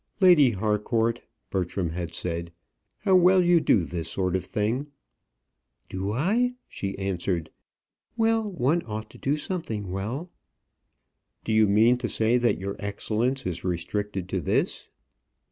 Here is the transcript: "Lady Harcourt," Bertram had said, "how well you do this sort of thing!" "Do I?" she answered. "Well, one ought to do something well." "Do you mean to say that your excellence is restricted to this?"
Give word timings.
"Lady 0.19 0.49
Harcourt," 0.49 1.21
Bertram 1.51 1.91
had 1.91 2.15
said, 2.15 2.51
"how 3.01 3.15
well 3.15 3.43
you 3.43 3.59
do 3.59 3.83
this 3.83 4.09
sort 4.09 4.35
of 4.35 4.43
thing!" 4.43 4.87
"Do 5.89 6.11
I?" 6.11 6.55
she 6.67 6.97
answered. 6.97 7.51
"Well, 8.17 8.51
one 8.51 8.81
ought 8.87 9.11
to 9.11 9.19
do 9.19 9.37
something 9.37 9.91
well." 9.91 10.31
"Do 11.43 11.51
you 11.53 11.67
mean 11.67 11.99
to 11.99 12.09
say 12.09 12.39
that 12.39 12.57
your 12.57 12.75
excellence 12.79 13.45
is 13.45 13.63
restricted 13.63 14.27
to 14.29 14.41
this?" 14.41 14.89